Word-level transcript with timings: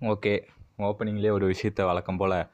Okay 0.00 0.42
ஓப்பனிங்லேயே 0.78 1.30
ஒரு 1.30 1.50
விஷயத்த 1.50 1.84
வழக்கம் 1.84 2.16
போல் 2.16 2.46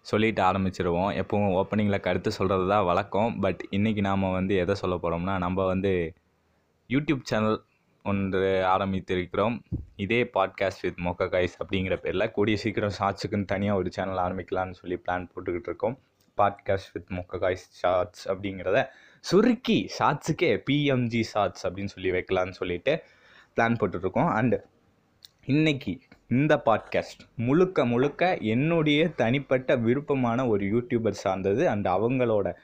சொல்லிட்டு 0.00 0.42
ஆரம்பிச்சிருவோம். 0.42 1.10
எப்பவும் 1.14 1.62
ஓப்பனிங்கில் 1.62 2.00
கருத்து 2.00 2.32
சொல்கிறது 2.32 2.68
தான் 2.68 2.84
வழக்கம். 2.84 3.40
பட் 3.40 3.66
இன்றைக்கி 3.70 4.00
நாம் 4.00 4.32
வந்து 4.32 4.56
எதை 4.56 4.74
சொல்ல 4.74 4.96
போகிறோம்னா 4.96 5.38
நம்ம 5.38 5.66
வந்து 5.66 6.12
யூடியூப் 6.88 7.20
சேனல் 7.22 7.64
ஒன்று 8.04 8.62
ஆரம்பித்திருக்கிறோம். 8.64 9.60
இதே 9.96 10.22
பாட்காஸ்ட் 10.22 10.82
வித் 10.82 10.98
மொக்க 11.04 11.24
கைஸ் 11.24 11.56
அப்படிங்கிற 11.58 11.96
பேரில். 11.96 12.30
கூடிய 12.30 12.56
சீக்கிரம் 12.56 12.92
ஷார்ட்ஸுக்குன்னு 12.98 13.44
தனியாக 13.44 13.78
ஒரு 13.78 13.92
சேனல் 13.92 14.16
ஆரம்பிக்கலாம்னு 14.16 14.72
சொல்லி 14.72 14.98
பிளான் 15.06 15.28
போட்டுக்கிட்டு 15.34 15.68
இருக்கோம். 15.68 15.98
Podcast 16.36 16.92
with 16.92 17.10
Mokka 17.10 17.38
guys 17.38 17.72
shorts 17.72 18.28
அப்படிங்கிறத 18.28 18.86
சுருக்கி 19.20 19.90
ஷார்ட்ஸுக்கே 19.98 20.62
பிஎம்ஜி 20.70 21.20
ஷார்ட்ஸ் 21.20 21.66
அப்படின்னு 21.66 21.84
சொல்லி 21.84 22.10
வைக்கலான்னு 22.10 22.50
சொல்லிட்டு 22.50 23.02
பிளான் 23.56 23.74
போட்டுட்ருக்கோம் 23.80 24.30
அண்டு 24.38 24.58
இன்றைக்கி 25.46 26.00
இந்த 26.28 26.62
பாட்காஸ்ட் 26.64 27.20
முழுக்க 27.36 27.84
முழுக்க 27.84 28.36
என்னுடைய 28.36 29.08
தனிப்பட்ட 29.08 29.76
விருப்பமான 29.76 30.46
ஒரு 30.46 30.64
யூடியூபர் 30.64 31.10
சார்ந்தது 31.10 31.68
அண்ட் 31.68 31.86
அவங்களோட 31.86 32.54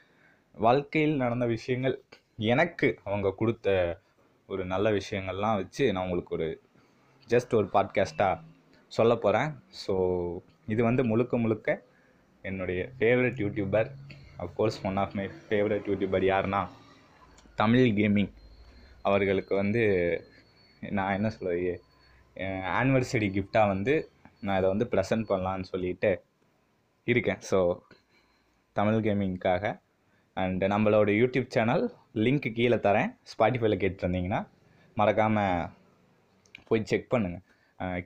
வாழ்க்கையில் 0.53 1.15
நடந்த 1.15 1.45
விஷயங்கள். 1.45 2.03
எனக்கு 2.37 2.99
அவங்க 3.03 3.33
கொடுத்த 3.37 3.99
ஒரு 4.47 4.65
நல்ல 4.65 4.91
விஷயங்கள்லாம் 4.91 5.55
வச்சு 5.55 5.91
நான் 5.91 6.03
உங்களுக்கு 6.03 6.35
ஒரு 6.35 6.61
ஜஸ்ட் 7.29 7.53
ஒரு 7.53 7.69
பாட்காஸ்ட்டாக 7.73 8.39
சொல்ல 8.87 9.15
போகிறேன் 9.15 9.63
ஸோ 9.87 9.95
இது 10.67 10.83
வந்து 10.83 11.05
முழுக்க 11.05 11.37
முழுக்க 11.37 11.83
என்னுடைய 12.41 12.89
favourite 12.99 13.39
YouTuber 13.39 13.89
of course 14.39 14.83
one 14.83 14.97
of 14.97 15.13
my 15.13 15.27
favourite 15.27 15.87
YouTuber 15.89 16.23
யாருன்னா 16.23 16.67
தமிழ் 17.55 17.79
கேமிங் 17.79 18.31
அவர்களுக்கு 19.01 19.55
வந்து 19.55 19.83
நான் 20.89 21.13
என்ன 21.13 21.29
சொல்கிறது 21.29 21.81
ஆனிவர்சரி 22.79 23.27
கிஃப்டாக 23.37 23.71
வந்து 23.73 23.93
நான் 24.45 24.57
இதை 24.59 24.69
வந்து 24.73 24.85
ப்ரெசென்ட் 24.93 25.29
பண்ணலான்னு 25.31 25.69
சொல்லிட்டு 25.73 26.11
இருக்கேன். 27.07 27.41
ஸோ 27.49 27.59
தமிழ் 28.75 28.99
கேமிங்க்காக 29.07 29.63
அண்டு 30.37 30.67
நம்மளோட 30.73 31.09
யூடியூப் 31.21 31.53
சேனல் 31.55 31.83
லிங்க்கு 32.25 32.49
கீழே 32.59 32.77
தரேன். 32.85 33.09
ஸ்பாட்டிஃபைல 33.31 33.75
கேட்டுருந்தீங்கன்னா 33.83 34.41
மறக்காமல் 34.97 35.67
போய் 36.67 36.87
செக் 36.91 37.11
பண்ணுங்கள் 37.13 37.43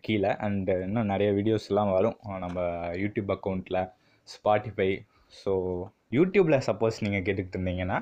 கீழே 0.05 0.31
அண்டு 0.45 0.73
இன்னும் 0.87 1.09
நிறைய 1.11 1.29
வீடியோஸ்லாம் 1.37 1.93
வரும். 1.97 2.17
நம்ம 2.43 2.59
யூடியூப் 3.03 3.31
அக்கௌண்ட்டில் 3.35 3.81
ஸ்பாட்டிஃபை 4.27 4.89
ஸோ 5.33 5.53
யூடியூப்பில் 6.17 6.65
சப்போஸ் 6.67 7.01
நீங்கள் 7.05 7.25
கேட்டுக்கிட்டு 7.27 7.57
இருந்தீங்கன்னா 7.59 7.97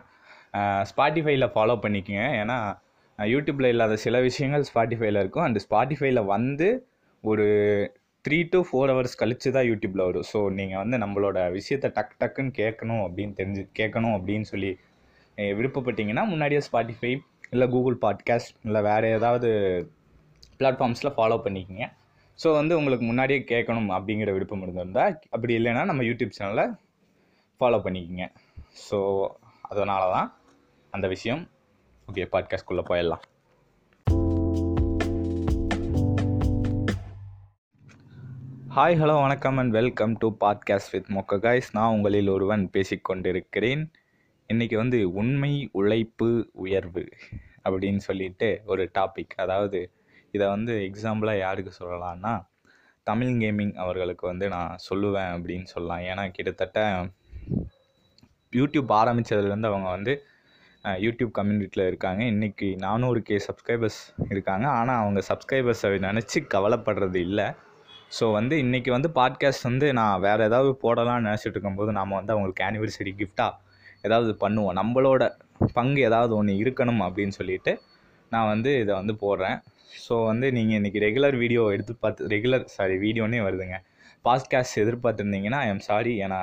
ஸ்பாட்டிஃபைல 0.89 1.45
ஃபாலோ 1.53 1.75
பண்ணிக்கோங்க. 1.85 2.25
ஏன்னா 2.41 2.57
யூடியூப்பில் 3.19 3.71
இல்லாத 3.73 3.95
சில 4.05 4.15
விஷயங்கள் 4.29 4.65
ஸ்பாட்டிஃபைல 4.69 5.21
இருக்கும். 5.23 5.45
அந்த 5.47 5.59
ஸ்பாட்டிஃபைல 5.65 6.21
வந்து 6.35 6.67
ஒரு 7.23 7.45
த்ரீ 8.25 8.37
டு 8.53 8.59
ஃபோர் 8.67 8.91
ஹவர்ஸ் 8.91 9.19
கழித்து 9.21 9.49
தான் 9.55 9.67
யூடியூப்பில் 9.69 10.05
வரும். 10.07 10.27
ஸோ 10.31 10.39
நீங்கள் 10.59 10.81
வந்து 10.83 10.97
நம்மளோட 11.03 11.37
விஷயத்தை 11.57 11.89
டக் 11.97 12.15
டக்குன்னு 12.21 12.53
கேட்கணும் 12.61 13.03
அப்படின்னு 13.05 13.33
தெரிஞ்சு 13.39 13.63
கேட்கணும் 13.79 14.15
அப்படின்னு 14.17 14.47
சொல்லி 14.51 14.71
விருப்பப்பட்டீங்கன்னா 15.59 16.23
முன்னாடியே 16.31 16.61
ஸ்பாட்டிஃபை 16.67 17.11
இல்லை 17.53 17.67
கூகுள் 17.73 17.97
பாட்காஸ்ட் 18.05 18.53
இல்லை 18.67 18.81
வேறு 18.89 19.07
ஏதாவது 19.17 19.49
பிளாட்ஃபார்ம்ஸில் 20.59 21.15
ஃபாலோ 21.17 21.37
பண்ணிக்கோங்க. 21.45 21.87
ஸோ 22.39 22.47
வந்து 22.59 22.73
உங்களுக்கு 22.79 23.05
முன்னாடியே 23.09 23.39
கேட்கணும் 23.51 23.89
அப்படிங்கிற 23.97 24.31
விருப்பம் 24.37 24.63
இருந்திருந்தால் 24.65 25.13
அப்படி 25.35 25.53
இல்லைன்னா 25.59 25.83
நம்ம 25.89 26.03
யூடியூப் 26.09 26.37
சேனலை 26.37 26.65
ஃபாலோ 27.61 27.79
பண்ணிக்கோங்க. 27.85 28.25
ஸோ 28.87 28.97
அதனால 29.71 30.03
தான் 30.15 30.29
அந்த 30.93 31.07
விஷயம். 31.15 31.43
ஓகே 32.13 32.27
பாட்காஸ்ட்குள்ளே 32.31 32.83
போயிடலாம். 32.89 33.23
ஹாய் 38.75 38.97
ஹலோ 39.01 39.21
வணக்கம் 39.21 39.57
and 39.57 39.71
welcome 39.71 40.17
to 40.17 40.27
podcast 40.39 40.91
with 40.91 41.05
Mokka 41.09 41.39
guys 41.39 41.69
நான் 41.73 41.91
உங்களில் 41.91 42.27
ஒருவன் 42.27 42.69
பேசிக்கொண்டிருக்கிறேன் 42.73 43.91
இன்றைக்கி 44.53 44.75
வந்து 44.75 45.13
உண்மை 45.13 45.69
உழைப்பு 45.71 46.49
உயர்வு 46.53 47.09
அப்படின்னு 47.63 47.97
சொல்லிட்டு 47.97 48.61
ஒரு 48.65 48.91
டாபிக் 48.99 49.33
அதாவது 49.35 49.91
இதை 50.31 50.47
வந்து 50.47 50.73
எக்ஸாம்பிளாக 50.73 51.39
யாருக்கு 51.39 51.71
சொல்லலாம்னா 51.79 52.47
தமிழ் 53.03 53.27
கேமிங் 53.27 53.75
அவர்களுக்கு 53.75 54.27
வந்து 54.27 54.47
நான் 54.47 54.77
சொல்லுவேன் 54.89 55.33
அப்படின்னு 55.33 55.63
சொல்லலாம். 55.63 55.99
ஏன்னா 55.99 56.31
கிட்டத்தட்ட 56.31 57.07
யூடியூப் 58.51 58.89
ஆரம்பித்ததுலேருந்து 58.89 59.65
அவங்க 59.65 59.89
வந்து 59.89 60.23
யூடியூப் 60.85 61.31
கம்யூனிட்டியில் 61.31 61.87
இருக்காங்க. 61.87 62.23
இன்றைக்கி 62.23 62.75
நானூறு 62.75 63.21
கே 63.21 63.39
சப்ஸ்கிரைபர்ஸ் 63.47 63.99
இருக்காங்க. 64.29 64.67
ஆனால் 64.69 64.99
அவங்க 65.03 65.21
சப்ஸ்கிரைபர்ஸை 65.29 65.91
நினச்சி 65.99 66.39
கவலைப்படுறது 66.53 67.15
இல்லை. 67.15 67.47
ஸோ 68.19 68.31
வந்து 68.31 68.55
இன்றைக்கி 68.55 68.89
வந்து 68.89 69.09
பாட்காஸ்ட் 69.15 69.63
வந்து 69.63 69.93
நான் 69.93 70.21
வேறு 70.21 70.43
ஏதாவது 70.43 70.79
போடலாம்னு 70.83 71.27
நினச்சிட்டு 71.27 71.51
இருக்கும்போது 71.51 71.91
நாம் 71.91 72.09
வந்து 72.09 72.33
அவங்களுக்கு 72.33 72.63
ஆனிவர்சரி 72.63 73.13
கிஃப்டாக 73.21 73.53
ஏதாவது 74.01 74.37
பண்ணுவோம். 74.41 74.77
நம்மளோட 74.81 75.23
பங்கு 75.73 76.01
ஏதாவது 76.01 76.35
ஒன்று 76.35 76.53
இருக்கணும் 76.53 77.01
அப்படின்னு 77.07 77.29
சொல்லிட்டு 77.29 77.79
நான் 78.31 78.47
வந்து 78.47 78.79
இதை 78.79 78.95
வந்து 78.95 79.13
போடுறேன். 79.21 79.57
ஸோ 80.07 80.25
வந்து 80.25 80.51
நீங்கள் 80.51 80.77
இன்றைக்கி 80.79 80.99
ரெகுலர் 80.99 81.35
வீடியோ 81.35 81.71
எடுத்து 81.71 81.93
பார்த்து 81.95 82.27
ரெகுலர் 82.27 82.65
சாரி 82.65 82.95
வீடியோனே 82.97 83.41
வருதுங்க. 83.47 83.77
பாட்காஸ்ட் 84.25 84.79
எதிர்பார்த்துருந்தீங்கன்னா 84.83 85.59
ஐ 85.65 85.67
எம் 85.67 85.79
சாரி 85.79 86.13
ஏன்னா 86.21 86.39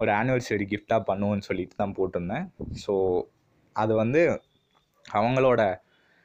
ஒரு 0.00 0.10
ஆனிவர்சரி 0.10 0.66
கிஃப்டாக 0.72 1.02
பண்ணுவோன்னு 1.10 1.46
சொல்லிட்டு 1.48 1.74
தான் 1.76 1.94
போட்டிருந்தேன். 1.98 2.44
ஸோ 2.84 2.94
அது 3.76 3.92
வந்து 3.94 4.20
அவங்களோட 5.18 5.60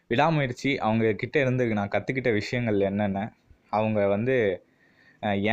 விடாமுயற்சி 0.09 0.71
அவங்க 0.77 1.13
கிட்டே 1.13 1.39
இருந்து 1.41 1.65
நான் 1.79 1.93
கற்றுக்கிட்ட 1.95 2.31
விஷயங்கள் 2.33 2.79
என்னென்ன 2.89 3.19
அவங்க 3.69 3.99
வந்து 4.07 4.35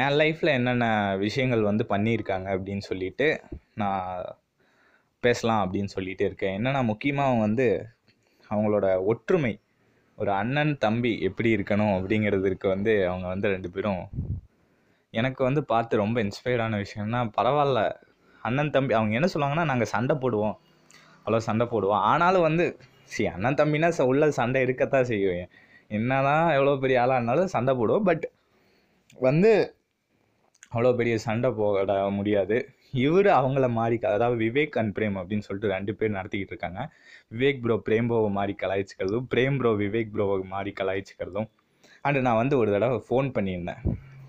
என் 0.00 0.16
லைஃப்பில் 0.20 0.56
என்னென்ன 0.58 0.84
விஷயங்கள் 1.16 1.68
வந்து 1.70 1.84
பண்ணியிருக்காங்க 1.88 2.48
அப்படின்னு 2.54 2.84
சொல்லிட்டு 2.90 3.26
நான் 3.74 4.06
பேசலாம் 5.22 5.62
அப்படின்னு 5.64 5.90
சொல்லிட்டு 5.96 6.24
இருக்கேன். 6.24 6.54
என்னென்னா 6.58 6.80
முக்கியமாக 6.84 7.28
அவங்க 7.28 7.42
வந்து 7.48 7.66
அவங்களோட 8.50 8.86
ஒற்றுமை 9.04 9.52
ஒரு 10.18 10.30
அண்ணன் 10.40 10.72
தம்பி 10.78 11.12
எப்படி 11.28 11.50
இருக்கணும் 11.56 11.94
அப்படிங்கிறதுக்கு 11.96 12.68
வந்து 12.68 12.92
அவங்க 13.10 13.26
வந்து 13.28 13.48
ரெண்டு 13.48 13.68
பேரும் 13.70 14.02
எனக்கு 15.14 15.40
வந்து 15.44 15.62
பார்த்து 15.72 16.02
ரொம்ப 16.04 16.18
இன்ஸ்பயர்டான 16.24 16.78
விஷயம்னா 16.84 17.20
பரவாயில்ல 17.38 17.80
அண்ணன் 18.48 18.74
தம்பி 18.76 18.94
அவங்க 18.98 19.18
என்ன 19.18 19.28
சொல்லுவாங்கன்னா 19.34 19.66
நாங்கள் 19.70 19.90
சண்டை 19.94 20.14
போடுவோம். 20.22 20.56
அவ்வளோ 21.22 21.40
சண்டை 21.48 21.66
போடுவோம். 21.72 22.02
ஆனாலும் 22.10 22.46
வந்து 22.48 22.64
சரி 23.12 23.28
அண்ணன் 23.34 23.58
தம்பினா 23.60 23.88
உள்ள 24.10 24.30
சண்டை 24.40 24.60
இருக்கத்தான் 24.66 25.08
செய்வேன் 25.12 25.46
என்ன 25.98 26.20
தான் 26.28 26.46
எவ்வளோ 26.56 26.74
பெரிய 26.82 26.98
ஆளாக 27.02 27.18
இருந்தாலும் 27.18 27.52
சண்டை 27.54 27.72
போடுவோம். 27.80 28.04
பட் 28.08 28.24
வந்து 29.28 29.50
அவ்வளோ 30.74 30.90
பெரிய 30.98 31.14
சண்டை 31.28 31.48
போட 31.60 31.94
முடியாது. 32.18 32.56
இவர் 33.04 33.28
அவங்கள 33.38 33.66
மாறி 33.78 33.96
அதாவது 34.10 34.36
விவேக் 34.44 34.76
அண்ட் 34.80 34.92
பிரேம் 34.96 35.16
அப்படின்னு 35.20 35.46
சொல்லிட்டு 35.46 35.72
ரெண்டு 35.74 35.92
பேர் 35.98 36.16
நடத்திக்கிட்டு 36.18 36.54
இருக்காங்க. 36.54 36.80
விவேக் 37.32 37.60
ப்ரோ 37.64 37.76
பிரேம் 37.88 38.08
ப்ரோவை 38.10 38.30
மாறி 38.38 38.54
கலாய்ச்சிக்கிறதும் 38.62 39.26
பிரேம் 39.32 39.58
ப்ரோ 39.60 39.72
விவேக் 39.82 40.12
ப்ரோவை 40.14 40.36
மாறி 40.54 40.72
கலாய்ச்சிக்கிறதும். 40.80 41.48
அண்டு 42.06 42.24
நான் 42.26 42.40
வந்து 42.42 42.54
ஒரு 42.62 42.70
தடவை 42.74 42.98
ஃபோன் 43.08 43.28
பண்ணியிருந்தேன். 43.36 43.82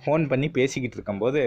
ஃபோன் 0.03 0.23
பண்ணி 0.31 0.47
பேசிக்கிட்டு 0.57 0.97
இருக்கும்போது 0.97 1.41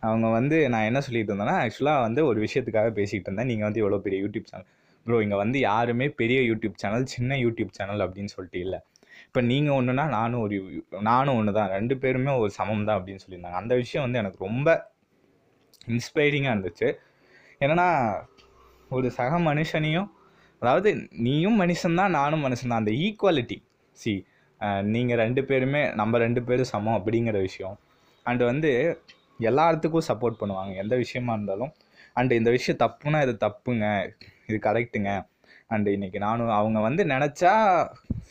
அவங்க 0.00 0.26
வந்து 0.38 0.56
நான் 0.72 0.86
என்ன 0.88 1.00
சொல்லிட்டு 1.06 1.32
இருந்தேன்னா 1.32 1.56
ஆக்சுவலாக 1.62 2.04
வந்து 2.06 2.20
ஒரு 2.26 2.38
விஷயத்துக்காக 2.42 2.88
பேசிகிட்டு 2.98 3.26
இருந்தேன். 3.28 3.50
நீங்கள் 3.50 3.66
வந்து 3.68 3.82
எவ்வளோ 3.82 3.98
பெரிய 4.06 4.18
யூடியூப் 4.26 4.48
சேனல் 4.50 4.68
ப்ரோ 5.06 5.18
இங்கே 5.24 5.38
வந்து 5.42 5.58
யாருமே 5.60 6.06
பெரிய 6.20 6.38
யூடியூப் 6.50 6.78
சேனல் 6.82 7.04
சின்ன 7.14 7.36
யூடியூப் 7.44 7.72
சேனல் 7.78 8.02
அப்படின்னு 8.06 8.32
சொல்லிட்டு 8.34 8.60
இல்லை. 8.60 8.78
இப்போ 9.26 9.40
நீங்கள் 9.50 9.76
ஒன்றுனா 9.78 10.06
நானும் 10.08 10.40
ஒரு 10.40 10.56
நானும் 11.00 11.36
ஒன்று 11.36 11.52
தான் 11.52 11.70
ரெண்டு 11.76 11.94
பேருமே 12.02 12.32
ஒரு 12.42 12.50
சமம் 12.50 12.86
தான் 12.88 12.98
அப்படின்னு 12.98 13.22
சொல்லியிருந்தாங்க. 13.24 13.58
அந்த 13.62 13.74
விஷயம் 13.82 14.04
வந்து 14.06 14.20
எனக்கு 14.22 14.44
ரொம்ப 14.46 14.68
இன்ஸ்பைரிங்காக 15.86 16.54
இருந்துச்சு. 16.56 16.88
என்னென்னா 17.60 17.88
ஒரு 18.90 19.08
சக 19.18 19.32
மனுஷனையும் 19.48 20.08
அதாவது 20.62 20.90
நீயும் 21.26 21.58
மனுஷன்தான் 21.60 22.14
நானும் 22.18 22.44
மனுஷன்தான். 22.44 22.80
அந்த 22.80 22.92
ஈக்குவாலிட்டி 23.06 23.58
சி 24.00 24.12
நீங்கள் 24.94 25.20
ரெண்டு 25.24 25.42
பேருமே 25.44 25.82
நம்ம 26.00 26.18
ரெண்டு 26.18 26.40
பேரும் 26.42 26.70
சமம் 26.72 26.98
அப்படிங்கிற 26.98 27.36
விஷயம். 27.48 27.76
அண்டு 28.26 28.44
வந்து 28.44 28.70
எல்லாத்துக்கும் 29.48 30.06
சப்போர்ட் 30.10 30.40
பண்ணுவாங்க. 30.40 30.72
எந்த 30.82 30.94
விஷயமா 31.02 31.32
இருந்தாலும். 31.36 31.72
அண்டு 32.18 32.38
இந்த 32.40 32.50
விஷயம் 32.56 32.80
தப்புனா 32.84 33.18
இது 33.26 33.34
தப்புங்க. 33.46 33.86
இது 34.48 34.56
கரெக்டுங்க 34.68 35.10
அண்டு 35.74 35.90
இன்றைக்கி 35.96 36.18
நானும் 36.26 36.52
அவங்க 36.58 36.78
வந்து 36.86 37.02
நினச்சா 37.12 37.52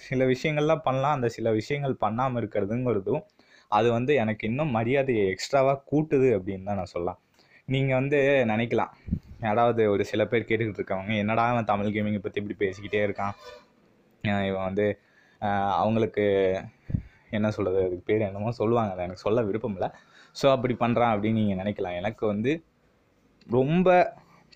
சில 0.08 0.26
விஷயங்கள்லாம் 0.34 0.86
பண்ணலாம். 0.88 1.16
அந்த 1.18 1.28
சில 1.36 1.52
விஷயங்கள் 1.60 1.96
பண்ணாமல் 2.04 2.40
இருக்கிறதுங்கிறதும் 2.42 3.24
அது 3.78 3.88
வந்து 3.96 4.12
எனக்கு 4.24 4.44
இன்னும் 4.50 4.76
மரியாதையை 4.78 5.24
எக்ஸ்ட்ராவாக 5.34 5.84
கூட்டுது 5.92 6.30
அப்படின்னு 6.38 6.68
தான் 6.70 6.80
நான் 6.82 6.94
சொல்லலாம். 6.94 7.20
நீங்கள் 7.74 8.00
வந்து 8.00 8.20
நினைக்கலாம். 8.52 8.94
யாராவது 9.48 9.82
ஒரு 9.94 10.04
சில 10.12 10.22
பேர் 10.32 10.48
கேட்டுக்கிட்டு 10.50 10.82
இருக்கவங்க 10.82 11.14
என்னடா 11.24 11.44
அவன் 11.52 11.70
தமிழ் 11.72 11.94
கேமிங்கை 11.96 12.22
பற்றி 12.24 12.42
இப்படி 12.42 12.58
பேசிக்கிட்டே 12.64 13.02
இருக்கான்? 13.08 13.36
இவன் 14.50 14.68
வந்து 14.70 14.88
அவங்களுக்கு 15.82 16.26
என்ன 17.38 17.48
சொல்கிறது 17.58 17.80
அதுக்கு 17.88 18.08
பேர் 18.10 18.28
என்னமோ 18.30 18.52
சொல்லுவாங்க. 18.62 18.94
அதை 18.96 19.04
எனக்கு 19.08 19.26
சொல்ல 19.26 19.42
விருப்பம் 19.50 19.76
இல்லை. 19.78 19.90
ஸோ 20.40 20.46
அப்படி 20.56 20.76
பண்ணுறான் 20.84 21.14
அப்படின்னு 21.14 21.42
நீங்கள் 21.42 21.62
நினைக்கலாம். 21.62 21.98
எனக்கு 22.02 22.24
வந்து 22.34 22.52
ரொம்ப 23.58 23.90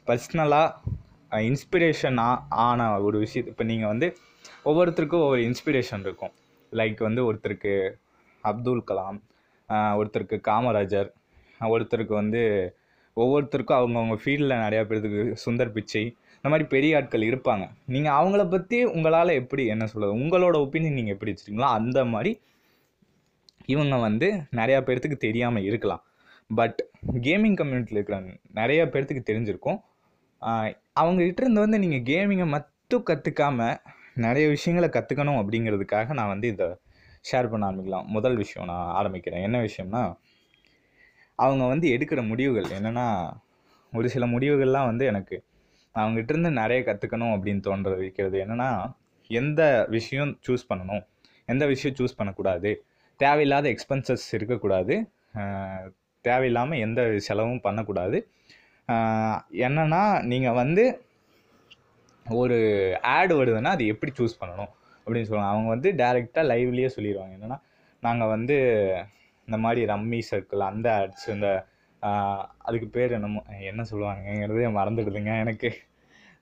பர்ஸ்னலாக 0.08 1.42
இன்ஸ்பிரேஷன் 1.50 2.20
ஆன 2.68 2.88
ஒரு 3.08 3.18
விஷயத்து 3.26 3.54
இப்போ 3.54 3.66
நீங்கள் 3.72 3.92
வந்து 3.94 4.08
ஒவ்வொருத்தருக்கும் 4.70 5.24
ஒவ்வொரு 5.26 5.44
இன்ஸ்பிரேஷன் 5.50 6.04
இருக்கும். 6.08 6.34
லைக் 6.72 7.00
வந்து 7.08 7.22
ஒருத்தருக்கு 7.30 7.74
அப்துல் 8.44 8.88
கலாம் 8.90 9.20
ஒருத்தருக்கு 10.00 10.38
காமராஜர் 10.50 11.10
ஒருத்தருக்கு 11.62 12.14
வந்து 12.22 12.42
ஒவ்வொருத்தருக்கும் 13.18 13.80
அவங்கவுங்க 13.80 14.16
ஃபீல்டில் 14.22 14.62
நிறையா 14.66 14.84
பேர்த்துக்கு 14.90 15.24
சுந்தர் 15.44 15.74
பிச்சை 15.76 16.04
இந்த 16.38 16.52
மாதிரி 16.54 16.66
பெரிய 16.74 16.98
ஆட்கள் 17.00 17.26
இருப்பாங்க. 17.30 17.66
நீங்கள் 17.94 18.16
அவங்கள 18.20 18.44
பற்றி 18.54 18.78
உங்களால் 18.96 19.38
எப்படி 19.42 19.64
என்ன 19.74 19.84
சொல்கிறது 19.92 20.18
உங்களோட 20.22 20.56
ஒப்பீனியன் 20.66 20.98
நீங்கள் 21.00 21.16
எப்படி 21.16 21.32
வச்சுருக்கீங்களோ 21.32 21.70
அந்த 21.80 22.00
மாதிரி 22.14 22.32
இவங்க 23.66 23.96
வந்து 23.96 24.32
நிறையா 24.52 24.82
பேர்த்துக்கு 24.84 25.18
தெரியாமல் 25.18 25.64
இருக்கலாம். 25.64 26.04
பட் 26.56 26.86
கேமிங் 27.14 27.56
கம்யூனிட்டியில் 27.56 27.92
இருக்கிற 27.92 28.20
நிறையா 28.54 28.90
பேர்த்துக்கு 28.90 29.24
தெரிஞ்சிருக்கும். 29.30 29.80
ஆஹ் 30.42 30.78
இருந்து 31.38 31.60
வந்து 31.60 31.80
நீங்கள் 31.80 32.16
கேமிங்கை 32.16 32.48
மட்டும் 32.48 33.06
கற்றுக்காம 33.06 33.78
நிறைய 34.16 34.48
விஷயங்களை 34.48 35.02
கற்றுக்கணும் 35.02 35.38
அப்படிங்கிறதுக்காக 35.38 36.14
நான் 36.14 36.28
வந்து 36.28 36.48
இதை 36.48 36.68
ஷேர் 37.32 37.50
பண்ண 37.50 37.72
ஆரம்பிக்கலாம். 37.72 38.06
முதல் 38.06 38.36
விஷயம் 38.36 38.68
நான் 38.68 39.06
ஆரம்பிக்கிறேன். 39.06 39.44
என்ன 39.44 39.62
விஷயம்னா 39.62 40.18
அவங்க 41.36 41.66
வந்து 41.66 41.90
எடுக்கிற 41.90 42.28
முடிவுகள் 42.28 42.80
என்னென்னா 42.80 43.32
ஒரு 43.94 44.10
சில 44.10 44.26
முடிவுகள்லாம் 44.26 44.86
வந்து 44.86 45.06
எனக்கு 45.06 45.44
அவங்ககிட்ட 45.96 46.30
இருந்து 46.30 46.52
நிறைய 46.52 46.84
கற்றுக்கணும் 46.84 47.34
அப்படின்னு 47.34 47.60
தோன்ற 47.60 47.96
வைக்கிறது. 47.96 48.46
என்னென்னா 48.46 48.94
எந்த 49.28 49.86
விஷயம் 49.90 50.40
சூஸ் 50.48 50.72
பண்ணணும்? 50.74 51.08
எந்த 51.46 51.66
விஷயம் 51.66 51.96
சூஸ் 51.96 52.18
பண்ணக்கூடாது? 52.18 52.86
தேவையில்லாத 53.20 53.66
எக்ஸ்பென்சஸ் 53.74 54.26
இருக்கக்கூடாது. 54.38 54.96
தேவையில்லாமல் 56.26 56.82
எந்த 56.86 57.02
செலவும் 57.28 57.66
பண்ணக்கூடாது. 57.66 58.18
என்னென்னா 58.90 59.00
என்னன்னா 59.66 60.04
நீங்கள் 60.32 60.58
வந்து 60.62 60.84
ஒரு 62.26 62.58
ஆடு 63.16 63.34
வருதுன்னா 63.40 63.72
அது 63.78 63.86
எப்படி 63.94 64.12
சூஸ் 64.20 64.40
பண்ணணும்? 64.42 64.72
அப்படின்னு 65.06 65.28
சொல்லுவாங்க. 65.30 65.54
அவங்க 65.54 65.70
வந்து 65.76 65.90
டேரெக்டாக 66.02 66.46
லைவ்லேயே 66.52 66.90
சொல்லிடுவாங்க 66.96 67.34
என்னென்னா 67.38 67.58
நாங்கள் 68.04 68.32
வந்து 68.36 68.56
இந்த 69.48 69.58
மாதிரி 69.64 69.82
ரம்மி 69.94 70.20
சர்க்கிள் 70.30 70.62
அந்த 70.72 70.88
ஆட்ஸ் 71.00 71.28
இந்த 71.36 71.48
அதுக்கு 72.68 72.88
பேர் 72.96 73.16
என்னமோ 73.18 73.42
என்ன 73.72 73.82
சொல்லுவாங்கங்கிறதே 73.90 74.70
மறந்துடுதுங்க 74.78 75.34
எனக்கு. 75.44 75.70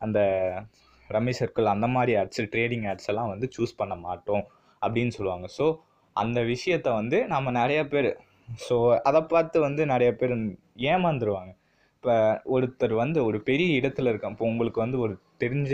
அந்த 0.06 0.20
ரம்மி 1.10 1.34
சர்க்கிள் 1.40 1.74
அந்த 1.76 1.88
மாதிரி 1.96 2.12
ஆட்ஸ் 2.22 2.44
ட்ரேடிங் 2.54 2.86
ஆட்ஸ் 2.92 3.10
எல்லாம் 3.12 3.32
வந்து 3.34 3.48
சூஸ் 3.56 3.80
பண்ண 3.82 3.96
மாட்டோம் 4.06 4.44
அப்படின்னு 4.82 5.14
சொல்லுவாங்க. 5.18 5.48
ஸோ 5.58 5.66
அந்த 6.16 6.40
விஷயத்த 6.54 6.88
வந்து 7.00 7.18
நம்ம 7.34 7.52
நிறைய 7.62 7.82
பேர் 7.94 8.10
ஸோ 8.66 8.76
அதை 9.10 9.22
பார்த்து 9.34 9.58
வந்து 9.66 9.82
நிறைய 9.94 10.12
பேர் 10.20 10.34
ஏமாந்துருவாங்க. 10.94 11.52
இப்போ 11.96 12.14
ஒருத்தர் 12.56 12.94
வந்து 13.02 13.20
ஒரு 13.30 13.38
பெரிய 13.50 13.80
இடத்துல 13.80 14.12
இருக்கான் 14.12 14.34
இப்போ 14.36 14.46
உங்களுக்கு 14.52 14.80
வந்து 14.86 14.98
ஒரு 15.06 15.14
தெரிஞ்ச 15.44 15.74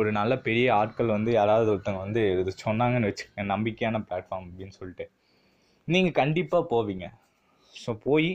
ஒரு 0.00 0.10
நல்ல 0.18 0.32
பெரிய 0.46 0.66
ஆட்கள் 0.80 1.14
வந்து 1.16 1.30
யாராவது 1.38 1.68
ஒருத்தவங்க 1.72 2.02
வந்து 2.06 2.22
இது 2.42 2.52
சொன்னாங்கன்னு 2.66 3.08
வச்சுக்கோங்க 3.10 3.44
நம்பிக்கையான 3.54 4.00
பிளாட்ஃபார்ம் 4.06 4.46
அப்படின்னு 4.48 4.74
சொல்லிட்டு. 4.78 5.04
நீங்கள் 5.88 6.18
கண்டிப்பாக 6.20 6.64
போவீங்க. 6.72 7.06
ஸோ 7.74 7.92
போய் 8.06 8.30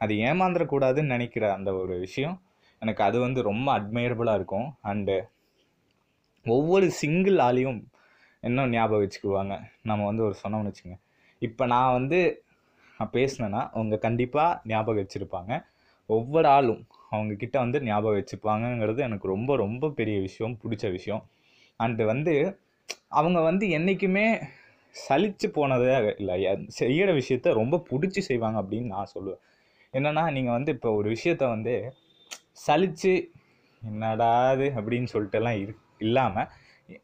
அது 0.00 0.14
ஏமாந்துடக்கூடாதுன்னு 0.28 1.14
நினைக்கிற 1.14 1.44
அந்த 1.58 1.70
ஒரு 1.80 1.94
விஷயம் 2.06 2.36
எனக்கு 2.82 3.02
அது 3.06 3.16
வந்து 3.26 3.40
ரொம்ப 3.50 3.68
அட்மையரபுளாக 3.78 4.38
இருக்கும். 4.40 4.68
அண்டு 4.90 5.16
ஒவ்வொரு 6.46 6.86
சிங்கிள் 7.02 7.38
ஆளையும் 7.48 7.80
இன்னும் 8.42 8.72
ஞாபகம் 8.74 9.02
வச்சுக்குவாங்க. 9.04 9.54
நம்ம 9.88 10.06
வந்து 10.10 10.22
ஒரு 10.28 10.36
சொன்னோம்னு 10.42 10.70
வச்சுங்க 10.72 10.96
இப்போ 11.42 11.64
நான் 11.74 11.96
வந்து 11.98 12.18
நான் 12.98 13.12
பேசினேன்னா 13.16 13.60
அவங்க 13.74 13.96
கண்டிப்பாக 14.06 14.60
ஞாபகம் 14.72 15.00
வச்சுருப்பாங்க. 15.02 15.52
ஒவ்வொரு 16.08 16.48
ஆளும் 16.56 16.82
அவங்கக்கிட்ட 17.12 17.56
வந்து 17.64 17.78
ஞாபகம் 17.88 18.18
வச்சுப்பாங்கங்கிறது 18.18 19.00
எனக்கு 19.08 19.26
ரொம்ப 19.34 19.50
ரொம்ப 19.64 19.90
பெரிய 19.98 20.16
விஷயம் 20.26 20.56
பிடிச்ச 20.62 20.84
விஷயம். 20.96 21.22
அண்டு 21.80 22.02
வந்து 22.12 22.34
அவங்க 23.18 23.38
வந்து 23.50 23.64
என்றைக்குமே 23.76 24.26
சலித்து 24.94 25.46
போனதே 25.56 25.96
இல்லை. 26.20 26.36
செய்கிற 26.78 27.10
விஷயத்த 27.20 27.52
ரொம்ப 27.60 27.82
பிடிச்சி 27.90 28.20
செய்வாங்க 28.28 28.58
அப்படின்னு 28.62 28.92
நான் 28.96 29.12
சொல்லுவேன். 29.14 29.42
என்னென்னா 29.94 30.24
நீங்கள் 30.36 30.56
வந்து 30.56 30.70
இப்போ 30.76 30.90
ஒரு 30.98 31.08
விஷயத்த 31.16 31.44
வந்து 31.54 31.74
சலித்து 32.64 33.12
என்னடாது 33.82 34.66
அப்படின்னு 34.78 35.08
சொல்லிட்டுலாம் 35.14 35.60
இரு 35.62 35.74
இல்லாமல் 36.06 36.50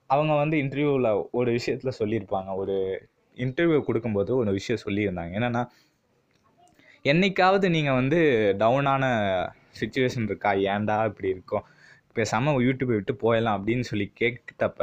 அவங்க 0.07 0.33
வந்து 0.35 0.57
இன்டர்வியூவில் 0.57 1.11
ஒரு 1.31 1.51
விஷயத்தில் 1.53 1.99
சொல்லியிருப்பாங்க. 1.99 2.51
ஒரு 2.55 2.77
இன்டர்வியூ 3.37 3.79
கொடுக்கும்போது 3.85 4.37
ஒரு 4.37 4.53
விஷயம் 4.53 4.83
சொல்லியிருந்தாங்க. 4.87 5.33
என்னென்னா 5.39 5.63
என்னைக்காவது 7.05 7.67
நீங்கள் 7.69 7.99
வந்து 8.01 8.21
டவுனான 8.59 9.05
சுச்சுவேஷன் 9.81 10.29
இருக்கா? 10.31 10.53
ஏன்டா 10.53 10.97
இப்படி 11.11 11.29
இருக்கும்? 11.29 11.67
பேசாமல் 12.13 12.63
யூடியூப்பை 12.67 12.97
விட்டு 12.99 13.15
போயிடலாம் 13.25 13.57
அப்படின்னு 13.59 13.85
சொல்லி 13.91 14.13
கேட்டப்ப 14.21 14.81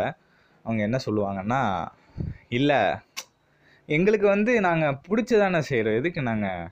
அவங்க 0.66 0.82
என்ன 0.88 0.98
சொல்லுவாங்கன்னா 1.06 1.62
இல்லை 2.58 2.80
எங்களுக்கு 3.86 4.28
வந்து 4.28 4.52
நாங்கள் 4.62 4.98
பிடிச்சதானே 5.08 5.60
செய்கிறோம் 5.70 5.98
எதுக்கு 6.00 6.22
நாங்கள் 6.22 6.70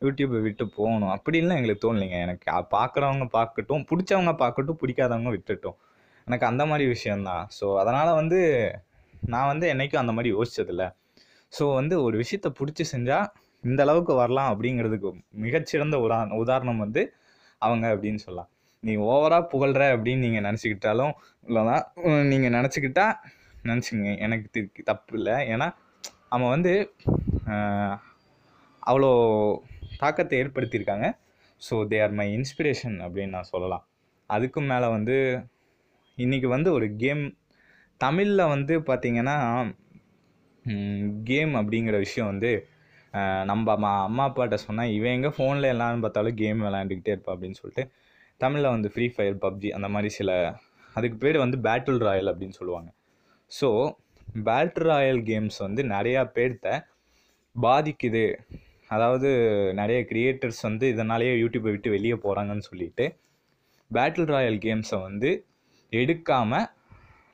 யூடியூப்பை 0.00 0.40
விட்டு 0.42 0.64
போகணும்? 0.68 1.12
அப்படின்லாம் 1.14 1.58
எங்களுக்கு 1.60 1.84
தோணலைங்க. 1.84 2.18
எனக்கு 2.26 2.50
பார்க்குறவங்க 2.76 3.26
பார்க்கட்டும் 3.38 3.84
பிடிச்சவங்க 3.90 4.32
பார்க்கட்டும் 4.42 4.80
பிடிக்காதவங்க 4.82 5.30
விட்டுட்டோம். 5.36 5.78
எனக்கு 6.26 6.46
அந்த 6.46 6.66
மாதிரி 6.66 6.88
விஷயந்தான் 6.88 7.48
ஸோ 7.58 7.78
அதனால் 7.78 8.14
வந்து 8.14 8.38
நான் 9.22 9.46
வந்து 9.46 9.66
என்றைக்கும் 9.72 9.96
அந்த 9.96 10.12
மாதிரி 10.12 10.30
யோசித்ததில்லை 10.34 10.88
ஸோ 11.52 11.74
வந்து 11.74 12.02
ஒரு 12.02 12.16
விஷயத்த 12.18 12.48
பிடிச்சி 12.58 12.84
செஞ்சால் 12.92 13.26
இந்த 13.64 13.82
அளவுக்கு 13.82 14.14
வரலாம் 14.14 14.50
அப்படிங்கிறதுக்கு 14.52 15.10
மிகச்சிறந்த 15.38 15.96
உதா 15.96 16.18
உதாரணம் 16.36 16.78
வந்து 16.78 17.02
அவங்க 17.62 17.94
அப்படின்னு 17.94 18.14
சொல்லலாம். 18.16 18.50
நீ 18.82 18.96
ஓவராக 19.04 19.42
புகழ்கிற 19.42 19.96
அப்படின்னு 19.96 20.18
நீங்கள் 20.18 20.44
நினச்சிக்கிட்டாலும் 20.44 21.12
இல்லைனா 21.46 21.76
நீங்கள் 22.22 22.52
நினச்சிக்கிட்டா 22.52 23.06
நினச்சிங்க 23.64 24.18
எனக்கு 24.18 24.46
தி- 24.54 24.84
தப்பு 24.84 25.18
இல்லை. 25.18 25.32
ஏன்னா 25.52 25.68
அவன் 26.28 26.48
வந்து 26.48 26.72
அவ்வளோ 28.82 29.10
தாக்கத்தை 29.98 30.38
ஏற்படுத்தியிருக்காங்க. 30.42 31.06
So 31.62 31.74
they 31.90 32.02
are 32.02 32.10
my 32.10 32.26
inspiration 32.38 32.96
அப்படின்னு 33.04 33.26
நான் 33.28 33.50
சொல்லலாம். 33.52 33.84
அதுக்கும் 34.30 34.66
மேலே 34.66 34.86
வந்து 34.86 35.16
இன்றைக்கி 36.18 36.46
வந்து 36.46 36.68
ஒரு 36.72 36.86
கேம் 36.96 37.22
தமிழில் 38.00 38.42
வந்து 38.52 38.74
பார்த்திங்கன்னா 38.88 39.36
கேம் 41.24 41.52
அப்படிங்கிற 41.60 41.96
விஷயம் 41.98 42.28
வந்து 42.32 42.50
நம்ம 43.44 43.72
அம்மா 43.74 43.90
அம்மா 44.04 44.24
அப்பாட்ட 44.28 44.56
சொன்னால் 44.64 44.92
இவன் 44.96 45.14
எங்கே 45.16 45.30
ஃபோனில் 45.36 45.70
எல்லாரும் 45.72 46.04
பார்த்தாலும் 46.04 46.36
கேம் 46.40 46.60
விளாண்டுக்கிட்டே 46.66 47.12
இருப்பா 47.14 47.32
அப்படின்னு 47.34 47.58
சொல்லிட்டு 47.60 47.84
தமிழில் 48.40 48.72
வந்து 48.74 48.90
ஃப்ரீ 48.92 49.06
ஃபயர் 49.14 49.38
பப்ஜி 49.44 49.70
அந்த 49.76 49.88
மாதிரி 49.94 50.10
சில 50.18 50.30
அதுக்கு 50.94 51.16
பேர் 51.24 51.38
வந்து 51.44 51.58
பேட்டில் 51.66 52.00
ராயல் 52.00 52.30
அப்படின்னு 52.32 52.58
சொல்லுவாங்க. 52.60 52.88
ஸோ 53.50 53.68
பேட்டில் 54.46 54.88
ராயல் 54.92 55.22
கேம்ஸ் 55.30 55.58
வந்து 55.66 55.84
நிறையா 55.94 56.22
பேர்த்த 56.36 56.68
பாதிக்குது. 57.56 58.24
அதாவது 58.90 59.28
நிறைய 59.80 59.98
கிரியேட்டர்ஸ் 60.10 60.62
வந்து 60.68 60.86
இதனாலேயே 60.94 61.34
யூடியூப்பை 61.42 61.72
விட்டு 61.74 61.94
வெளியே 61.96 62.18
போகிறாங்கன்னு 62.24 62.66
சொல்லிட்டு 62.70 63.06
பேட்டில் 63.90 64.30
ராயல் 64.34 64.60
கேம்ஸை 64.66 65.00
வந்து 65.08 65.30
எடுக்காமல் 66.00 66.66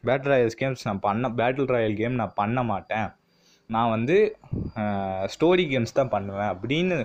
பேட்டில் 0.06 0.32
ராயல்ஸ் 0.32 0.58
கேம்ஸ் 0.60 0.84
நான் 0.88 1.02
பண்ண 1.06 1.28
பேட்டில் 1.38 1.72
ராயல் 1.74 1.96
கேம் 2.00 2.20
நான் 2.20 2.38
பண்ண 2.40 2.62
மாட்டேன். 2.70 3.08
நான் 3.70 3.92
வந்து 3.96 4.16
ஸ்டோரி 5.32 5.64
கேம்ஸ் 5.72 5.98
தான் 5.98 6.12
பண்ணுவேன் 6.14 6.50
அப்படின்னு 6.52 6.96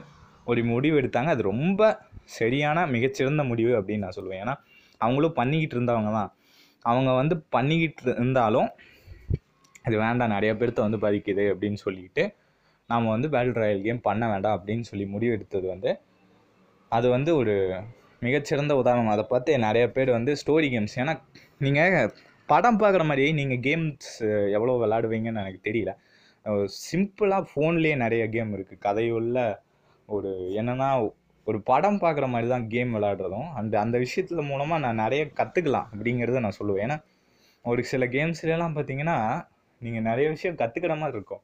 ஒரு 0.52 0.62
முடிவு 0.74 0.96
எடுத்தாங்க. 1.02 1.30
அது 1.36 1.44
ரொம்ப 1.54 1.82
சரியான 2.38 2.86
மிகச்சிறந்த 2.96 3.42
முடிவு 3.52 3.74
அப்படின்னு 3.80 4.06
நான் 4.06 4.18
சொல்லுவேன். 4.20 4.42
ஏன்னா 4.44 4.56
அவங்களும் 5.02 5.38
பண்ணிக்கிட்டு 5.40 5.76
இருந்தவங்க 5.78 6.12
தான். 6.20 6.32
அவங்க 6.86 7.12
வந்து 7.22 7.36
பண்ணிக்கிட்டு 7.56 8.10
இருந்தாலும் 8.16 8.70
அது 9.88 9.96
வேண்டாம் 10.04 10.34
நிறைய 10.36 10.52
பேர்த்த 10.60 10.86
வந்து 10.88 11.00
பாதிக்குது 11.04 11.44
அப்படின்னு 11.54 11.80
சொல்லிட்டு 11.86 12.24
நாம் 12.90 13.14
வந்து 13.16 13.28
பேட்டில் 13.34 13.62
ராயல் 13.62 13.86
கேம் 13.86 14.06
பண்ண 14.08 14.24
வேண்டாம் 14.32 14.56
அப்படின்னு 14.58 14.86
சொல்லி 14.90 15.06
முடிவு 15.14 15.36
எடுத்தது 15.38 15.68
வந்து 15.74 15.92
அது 16.92 17.08
வந்து 17.16 17.32
ஒரு 17.42 17.56
மிகச்சிறந்த 18.28 18.74
உதாரணம். 18.82 19.14
அதை 19.16 19.24
பார்த்து 19.32 19.58
நிறைய 19.68 19.86
பேர் 19.96 20.10
வந்து 20.18 20.32
ஸ்டோரி 20.42 20.68
கேம்ஸ் 20.74 20.96
ஏன்னா 21.04 21.14
நீங்கள் 21.66 22.12
படம் 22.50 22.80
பார்க்குற 22.82 23.04
மாதிரியே 23.10 23.32
நீங்கள் 23.40 23.62
கேம்ஸ் 23.68 24.10
எவ்வளோ 24.58 24.76
விளாடுவீங்கன்னு 24.82 25.44
எனக்கு 25.44 25.62
தெரியல. 25.70 25.94
சிம்பிளாக 26.88 27.44
ஃபோன்லேயே 27.52 27.96
நிறைய 28.06 28.24
கேம் 28.36 28.52
இருக்குது 28.56 28.84
கதையுள்ள 28.88 29.38
ஒரு 30.10 30.32
என்னென்னா 30.60 30.90
ஒரு 31.48 31.60
படம் 31.70 32.00
பார்க்குற 32.04 32.26
மாதிரி 32.34 32.48
தான் 32.52 32.68
கேம் 32.74 32.94
விளாடுறதும் 32.96 33.50
அந்த 33.60 33.74
அந்த 33.84 33.98
விஷயத்தில் 34.04 34.48
மூலமாக 34.52 34.84
நான் 34.86 35.02
நிறைய 35.04 35.24
கற்றுக்கலாம் 35.40 35.90
அப்படிங்கிறத 35.94 36.42
நான் 36.46 36.60
சொல்லுவேன். 36.60 36.86
ஏன்னா 36.86 36.98
ஒரு 37.66 37.82
சில 37.92 38.06
கேம்ஸ்லாம் 38.16 38.76
பார்த்தீங்கன்னா 38.78 39.18
நீங்கள் 39.82 40.06
நிறைய 40.10 40.28
விஷயம் 40.36 40.60
கற்றுக்கிற 40.62 40.94
மாதிரி 41.02 41.18
இருக்கும். 41.20 41.44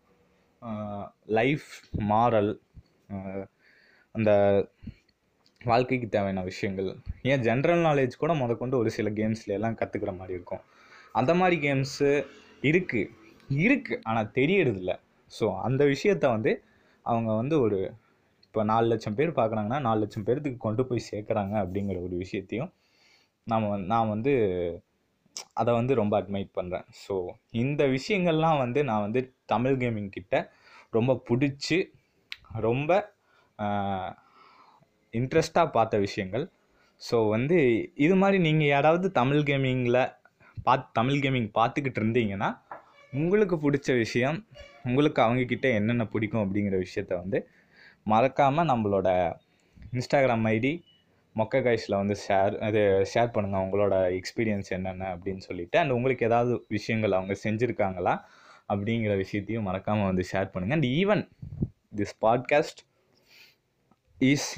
லைஃப் 1.39 1.69
மாரல் 2.11 2.51
அந்த 4.15 4.31
வாழ்க்கைக்கு 5.69 6.07
தேவையான 6.09 6.43
விஷயங்கள். 6.43 6.89
ஏன் 7.21 7.43
ஜென்ரல் 7.47 7.83
நாலேஜ் 7.87 8.21
கூட 8.23 8.33
முதற்கொண்டு 8.33 8.75
ஒரு 8.77 8.89
சில 8.97 9.09
கேம்ஸ்ல 9.19 9.55
எல்லாம் 9.57 9.77
கற்றுக்கிற 9.81 10.11
மாதிரி 10.17 10.35
இருக்கும். 10.37 10.63
அந்த 11.11 11.31
மாதிரி 11.33 11.57
கேம்ஸு 11.65 12.09
இருக்குது 12.63 13.09
இருக்குது 13.49 14.01
ஆனால் 14.03 14.31
தெரியறதில்ல. 14.39 14.93
ஸோ 15.31 15.45
அந்த 15.67 15.81
விஷயத்த 15.85 16.25
வந்து 16.35 16.51
அவங்க 17.05 17.29
வந்து 17.35 17.55
ஒரு 17.59 17.79
இப்போ 18.45 18.63
நாலு 18.63 18.87
லட்சம் 18.87 19.17
பேர் 19.17 19.29
பார்க்குறாங்கன்னா 19.37 19.79
நாலு 19.79 19.99
லட்சம் 19.99 20.25
பேர்த்துக்கு 20.27 20.57
கொண்டு 20.57 20.83
போய் 20.87 21.07
சேர்க்குறாங்க 21.11 21.53
அப்படிங்கிற 21.63 21.97
ஒரு 22.01 22.15
விஷயத்தையும் 22.15 22.71
நாம் 23.47 23.67
வந் 23.69 23.85
நான் 23.85 24.09
வந்து 24.09 24.33
அதை 25.53 25.71
வந்து 25.73 25.93
ரொம்ப 25.95 26.13
அட்மைட் 26.21 26.51
பண்ணுறேன் 26.57 26.85
ஸோ 27.03 27.15
இந்த 27.51 27.81
விஷயங்கள்லாம் 27.87 28.57
வந்து 28.57 28.79
நான் 28.83 29.01
வந்து 29.01 29.21
தமிழ் 29.45 29.77
கேமிங் 29.83 30.09
கிட்ட 30.09 30.35
ரொம்ப 30.89 31.11
பிடிச்சி 31.29 31.79
ரொம்ப 32.59 32.91
இன்ட்ரெஸ்ட்டாக 35.13 35.71
பார்த்த 35.71 35.97
விஷயங்கள். 35.97 36.45
ஸோ 37.01 37.29
வந்து 37.29 37.57
இது 37.95 38.15
மாதிரி 38.15 38.37
நீங்கள் 38.39 38.67
யாராவது 38.67 39.11
தமிழ் 39.11 39.39
கேமிங்கில் 39.39 40.01
பார்த்து 40.63 40.89
தமிழ் 40.93 41.15
கேமிங் 41.15 41.49
பார்த்துக்கிட்டு 41.53 41.99
இருந்தீங்கன்னா 42.01 42.49
உங்களுக்கு 43.13 43.55
பிடிச்ச 43.55 43.95
விஷயம் 43.97 44.37
உங்களுக்கு 44.83 45.19
அவங்கக்கிட்ட 45.21 45.73
என்னென்ன 45.73 46.03
பிடிக்கும் 46.05 46.43
அப்படிங்கிற 46.43 46.85
விஷயத்த 46.85 47.13
வந்து 47.17 47.39
மறக்காமல் 48.03 48.67
நம்மளோட 48.67 49.07
இன்ஸ்டாகிராம் 49.93 50.45
ஐடி 50.47 50.73
மொக்க 51.35 51.59
கைஸில் 51.61 51.95
வந்து 51.95 52.15
ஷேர் 52.27 52.53
அது 52.57 52.79
ஷேர் 53.13 53.33
பண்ணுங்கள் 53.33 53.63
உங்களோட 53.65 53.95
எக்ஸ்பீரியன்ஸ் 54.11 54.69
என்னென்ன 54.69 55.15
அப்படின்னு 55.15 55.37
சொல்லிவிட்டு 55.37 55.79
அண்ட் 55.79 55.91
உங்களுக்கு 55.91 56.25
ஏதாவது 56.25 56.65
விஷயங்கள் 56.67 57.11
அவங்க 57.11 57.35
செஞ்சுருக்காங்களா 57.43 58.13
அப்படிங்கிற 58.69 59.15
விஷயத்தையும் 59.15 59.63
மறக்காமல் 59.63 60.05
வந்து 60.05 60.25
ஷேர் 60.31 60.51
பண்ணுங்கள் 60.53 60.71
and 60.71 60.89
even 60.99 61.23
this 61.95 62.15
podcast 62.21 62.81
is 64.19 64.49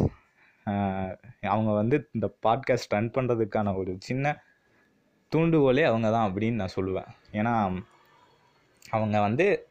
அவங்க 1.53 1.71
வந்து 1.71 2.09
இந்த 2.11 2.27
பாட்காஸ்ட் 2.45 2.93
ரன் 2.95 3.11
பண்ணுறதுக்கான 3.11 3.75
ஒரு 3.75 3.95
சின்ன 3.99 4.43
தூண்டுகோலே 5.31 5.83
அவங்க 5.83 6.11
தான் 6.11 6.27
அப்படின்னு 6.29 6.59
நான் 6.61 6.75
சொல்லுவேன். 6.75 7.09
ஏன்னா 7.31 7.53
அவங்க 8.89 9.19
வந்து 9.19 9.67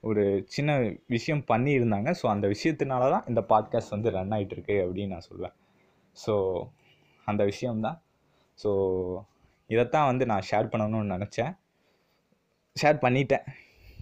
ஒரு 0.00 0.44
சின்ன 0.46 0.70
விஷயம் 1.06 1.44
பண்ணியிருந்தாங்க. 1.48 2.10
ஸோ 2.22 2.26
அந்த 2.26 2.46
விஷயத்தினால 2.48 3.10
தான் 3.10 3.26
இந்த 3.26 3.40
பாட்காஸ்ட் 3.48 3.94
வந்து 3.96 4.10
ரன் 4.10 4.30
ஆகிட்டுருக்கு 4.30 4.76
அப்படின்னு 4.84 5.06
நான் 5.06 5.28
சொல்லுவேன். 5.30 5.54
ஸோ 6.26 6.34
அந்த 7.24 7.44
விஷயம்தான். 7.44 8.02
ஸோ 8.62 8.70
இதைத்தான் 9.66 10.06
வந்து 10.06 10.26
நான் 10.26 10.46
ஷேர் 10.50 10.70
பண்ணணும்னு 10.72 11.14
நினச்சேன். 11.16 11.52
ஷேர் 12.82 13.02
பண்ணிட்டேன். 13.04 13.46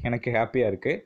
எனக்கு 0.02 0.30
ஹாப்பியாக 0.30 0.70
இருக்குது 0.72 1.04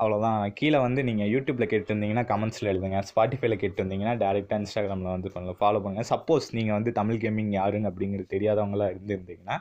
அவ்வளோதான் 0.00 0.40
கீழே 0.58 0.78
வந்து 0.84 1.00
நீங்கள் 1.08 1.30
யூடியூப்பில் 1.34 1.68
கேட்டிருந்தீங்கன்னா 1.72 2.24
கமெண்ட்ஸில் 2.30 2.70
எழுதுங்க. 2.72 2.98
ஸ்பாட்டிஃபைல 3.10 3.54
கேட்டிருந்தீங்கன்னா 3.62 4.14
டேரெக்டாக 4.22 4.58
இன்ஸ்டாகிராமில் 4.62 5.14
வந்து 5.14 5.30
பண்ணலாம் 5.34 5.58
ஃபாலோ 5.60 5.78
பண்ணுங்கள் 5.84 6.08
சப்போஸ் 6.10 6.46
நீங்கள் 6.58 6.76
வந்து 6.78 6.92
தமிழ் 6.98 7.20
கேமிங் 7.22 7.52
யாருன்னு 7.58 7.90
அப்படிங்கிறது 7.90 8.28
தெரியாதவங்களாம் 8.34 8.92
இருந்திருந்தீங்கன்னா 8.94 9.56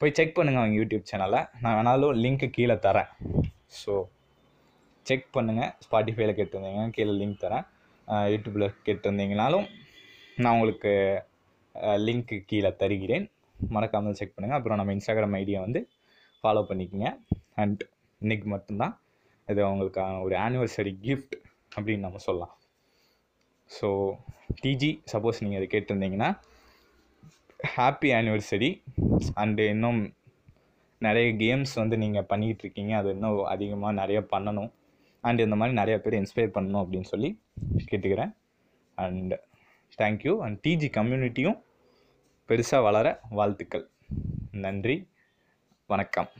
போய் 0.00 0.14
செக் 0.18 0.36
பண்ணுங்கள் 0.36 0.62
அவங்க 0.62 0.76
யூடியூப் 0.80 1.08
சேனலை 1.10 1.40
நான் 1.62 1.76
வேணாலும் 1.78 2.18
லிங்க்கு 2.24 2.48
கீழே 2.58 2.76
தரேன். 2.86 3.10
ஸோ 3.80 3.94
செக் 5.06 5.26
பண்ணுங்கள் 5.36 5.72
ஸ்பாட்டிஃபைல 5.86 6.32
கேட்டிருந்தீங்கன்னா 6.38 6.94
கீழே 6.98 7.12
லிங்க் 7.22 7.42
தரேன். 7.46 7.64
யூடியூப்பில் 8.34 8.68
கேட்டிருந்தீங்கனாலும் 8.86 9.66
நான் 10.42 10.54
உங்களுக்கு 10.56 10.92
லிங்க்கு 12.06 12.36
கீழே 12.50 12.70
தருகிறேன். 12.82 13.26
மறக்காமல் 13.76 14.18
செக் 14.18 14.34
பண்ணுங்கள் 14.36 14.58
அப்புறம் 14.58 14.78
நம்ம 14.80 14.92
இன்ஸ்டாகிராம் 14.96 15.36
ஐடியை 15.42 15.60
வந்து 15.66 15.80
ஃபாலோ 16.44 16.62
பண்ணிக்கோங்க. 16.70 17.10
அண்ட் 17.62 17.82
இன்றைக்கி 18.22 18.46
மட்டும்தான். 18.54 18.94
இது 19.52 19.60
அவங்களுக்கான 19.66 20.20
ஒரு 20.26 20.34
ஆனிவர்சரி 20.46 20.92
கிஃப்ட் 21.06 21.34
அப்படின்னு 21.76 22.06
நம்ம 22.06 22.20
சொல்லலாம். 22.26 22.54
ஸோ 23.70 23.88
டிஜி 24.62 24.90
சப்போஸ் 25.12 25.42
நீங்கள் 25.44 25.60
அதை 25.60 25.68
கேட்டிருந்தீங்கன்னா 25.74 26.30
ஹாப்பி 27.74 28.08
ஆனிவர்சரி 28.18 28.70
அண்டு 29.42 29.64
இன்னும் 29.74 30.00
நிறைய 31.06 31.28
கேம்ஸ் 31.42 31.74
வந்து 31.82 31.96
நீங்கள் 32.04 32.28
பண்ணிக்கிட்டு 32.32 32.64
இருக்கீங்க 32.64 32.92
அது 33.00 33.08
இன்னும் 33.14 33.44
அதிகமாக 33.54 33.92
நிறைய 34.00 34.20
பண்ணணும். 34.34 34.70
அண்ட் 35.20 35.40
இந்த 35.44 35.56
மாதிரி 35.60 35.76
நிறைய 35.80 35.96
பேர் 36.04 36.18
இன்ஸ்பயர் 36.20 36.54
பண்ணணும் 36.56 36.82
அப்படின்னு 36.82 37.10
சொல்லி 37.12 37.30
கேட்டுக்கிறேன். 37.90 38.32
அண்ட் 39.04 39.34
தேங்க்யூ 40.02 40.34
அண்ட் 40.46 40.58
டிஜி 40.66 40.90
கம்யூனிட்டியும் 40.98 41.58
பெருசாக 42.48 42.86
வளர 42.88 43.06
வாழ்த்துக்கள். 43.38 43.86
நன்றி. 44.66 44.96
வணக்கம். 45.86 46.30